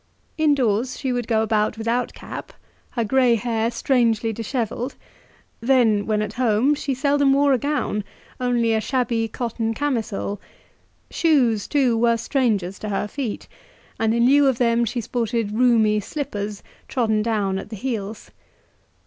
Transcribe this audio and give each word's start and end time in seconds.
Indoors 0.35 0.97
she 0.97 1.13
would 1.13 1.27
go 1.27 1.43
about 1.43 1.77
without 1.77 2.11
cap, 2.15 2.53
her 2.89 3.03
grey 3.03 3.35
hair 3.35 3.69
strangely 3.69 4.33
dishevelled; 4.33 4.95
then, 5.59 6.07
when 6.07 6.23
at 6.23 6.33
home, 6.41 6.73
she 6.73 6.95
seldom 6.95 7.33
wore 7.33 7.53
a 7.53 7.59
gown 7.59 8.03
only 8.39 8.73
a 8.73 8.81
shabby 8.81 9.27
cotton 9.27 9.75
camisole; 9.75 10.41
shoes, 11.11 11.67
too, 11.67 11.95
were 11.95 12.17
strangers 12.17 12.79
to 12.79 12.89
her 12.89 13.07
feet, 13.07 13.47
and 13.99 14.15
in 14.15 14.25
lieu 14.25 14.47
of 14.47 14.57
them 14.57 14.85
she 14.85 15.01
sported 15.01 15.51
roomy 15.51 15.99
slippers, 15.99 16.63
trodden 16.87 17.21
down 17.21 17.59
at 17.59 17.69
the 17.69 17.75
heels. 17.75 18.31